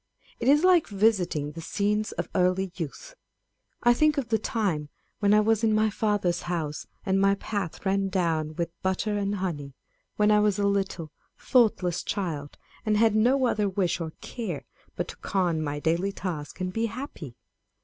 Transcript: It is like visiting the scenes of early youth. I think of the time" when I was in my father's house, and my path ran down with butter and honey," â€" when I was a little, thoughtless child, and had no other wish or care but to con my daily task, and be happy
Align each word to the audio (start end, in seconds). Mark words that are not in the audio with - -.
It 0.39 0.47
is 0.47 0.63
like 0.63 0.87
visiting 0.87 1.51
the 1.51 1.61
scenes 1.61 2.11
of 2.13 2.27
early 2.33 2.71
youth. 2.73 3.13
I 3.83 3.93
think 3.93 4.17
of 4.17 4.29
the 4.29 4.39
time" 4.39 4.89
when 5.19 5.31
I 5.31 5.41
was 5.41 5.63
in 5.63 5.75
my 5.75 5.91
father's 5.91 6.41
house, 6.41 6.87
and 7.05 7.21
my 7.21 7.35
path 7.35 7.85
ran 7.85 8.07
down 8.09 8.55
with 8.55 8.71
butter 8.81 9.15
and 9.15 9.35
honey," 9.35 9.67
â€" 9.67 9.73
when 10.15 10.31
I 10.31 10.39
was 10.39 10.57
a 10.57 10.65
little, 10.65 11.11
thoughtless 11.37 12.01
child, 12.01 12.57
and 12.83 12.97
had 12.97 13.15
no 13.15 13.45
other 13.45 13.69
wish 13.69 14.01
or 14.01 14.13
care 14.21 14.65
but 14.95 15.07
to 15.09 15.17
con 15.17 15.61
my 15.61 15.79
daily 15.79 16.11
task, 16.11 16.59
and 16.59 16.73
be 16.73 16.87
happy 16.87 17.35